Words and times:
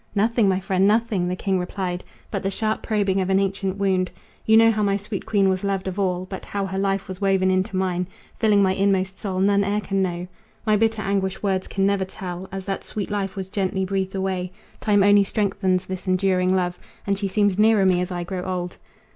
"Nothing, 0.15 0.49
my 0.49 0.59
friend, 0.59 0.87
nothing," 0.87 1.27
the 1.27 1.35
king 1.35 1.59
replied, 1.59 2.03
"But 2.31 2.41
the 2.41 2.49
sharp 2.49 2.81
probing 2.81 3.21
of 3.21 3.29
an 3.29 3.39
ancient 3.39 3.77
wound. 3.77 4.09
You 4.47 4.57
know 4.57 4.71
how 4.71 4.81
my 4.81 4.97
sweet 4.97 5.27
queen 5.27 5.47
was 5.47 5.63
loved 5.63 5.87
of 5.87 5.99
all 5.99 6.25
But 6.27 6.43
how 6.43 6.65
her 6.65 6.79
life 6.79 7.07
was 7.07 7.21
woven 7.21 7.51
into 7.51 7.75
mine, 7.77 8.07
Filling 8.39 8.63
my 8.63 8.73
inmost 8.73 9.19
soul, 9.19 9.39
none 9.39 9.63
e'er 9.63 9.79
can 9.79 10.01
know. 10.01 10.25
My 10.65 10.75
bitter 10.75 11.03
anguish 11.03 11.43
words 11.43 11.67
can 11.67 11.85
never 11.85 12.03
tell, 12.03 12.49
As 12.51 12.65
that 12.65 12.83
sweet 12.83 13.11
life 13.11 13.35
was 13.35 13.47
gently 13.47 13.85
breathed 13.85 14.15
away. 14.15 14.51
Time 14.79 15.03
only 15.03 15.23
strengthens 15.23 15.85
this 15.85 16.07
enduring 16.07 16.55
love, 16.55 16.79
And 17.05 17.15
she 17.19 17.27
seems 17.27 17.59
nearer 17.59 17.85
me 17.85 18.01
as 18.01 18.09
I 18.09 18.23
grow 18.23 18.41
old. 18.41 18.77